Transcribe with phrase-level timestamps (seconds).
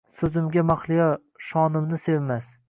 [0.19, 1.05] Soʼzimga mahliyo,
[1.49, 2.51] shonimni sevmas